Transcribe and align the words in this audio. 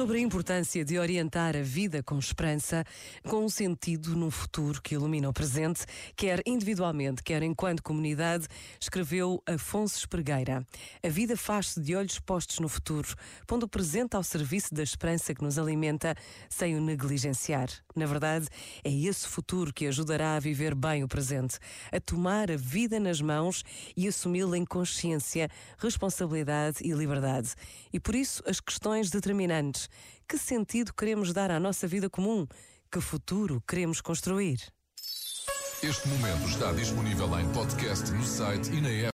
sobre 0.00 0.16
a 0.16 0.22
importância 0.22 0.82
de 0.82 0.98
orientar 0.98 1.54
a 1.54 1.60
vida 1.60 2.02
com 2.02 2.18
esperança, 2.18 2.86
com 3.22 3.44
um 3.44 3.50
sentido 3.50 4.16
num 4.16 4.30
futuro 4.30 4.80
que 4.80 4.94
ilumina 4.94 5.28
o 5.28 5.32
presente, 5.32 5.84
quer 6.16 6.40
individualmente, 6.46 7.22
quer 7.22 7.42
enquanto 7.42 7.82
comunidade, 7.82 8.46
escreveu 8.80 9.42
Afonso 9.44 9.98
Espregueira. 9.98 10.66
A 11.04 11.08
vida 11.10 11.36
faz-se 11.36 11.78
de 11.78 11.94
olhos 11.94 12.18
postos 12.18 12.60
no 12.60 12.68
futuro, 12.68 13.14
pondo 13.46 13.64
o 13.64 13.68
presente 13.68 14.16
ao 14.16 14.22
serviço 14.22 14.72
da 14.72 14.82
esperança 14.82 15.34
que 15.34 15.44
nos 15.44 15.58
alimenta, 15.58 16.14
sem 16.48 16.74
o 16.74 16.80
negligenciar. 16.80 17.68
Na 17.94 18.06
verdade, 18.06 18.48
é 18.82 18.90
esse 18.90 19.28
futuro 19.28 19.70
que 19.70 19.86
ajudará 19.86 20.36
a 20.36 20.40
viver 20.40 20.74
bem 20.74 21.04
o 21.04 21.08
presente, 21.08 21.58
a 21.92 22.00
tomar 22.00 22.50
a 22.50 22.56
vida 22.56 22.98
nas 22.98 23.20
mãos 23.20 23.62
e 23.94 24.08
assumi-la 24.08 24.56
em 24.56 24.64
consciência, 24.64 25.50
responsabilidade 25.76 26.78
e 26.80 26.90
liberdade. 26.92 27.50
E 27.92 28.00
por 28.00 28.14
isso, 28.14 28.42
as 28.46 28.60
questões 28.60 29.10
determinantes 29.10 29.89
que 30.28 30.38
sentido 30.38 30.92
queremos 30.92 31.32
dar 31.32 31.50
à 31.50 31.58
nossa 31.58 31.86
vida 31.86 32.08
comum? 32.08 32.46
Que 32.90 33.00
futuro 33.00 33.62
queremos 33.66 34.00
construir? 34.00 34.60
Este 35.82 36.08
momento 36.08 36.46
está 36.46 36.72
disponível 36.72 37.38
em 37.40 37.48
podcast 37.52 38.10
no 38.12 38.22
site 38.22 38.70
e 38.70 38.80
na 38.82 38.90
app. 38.90 39.08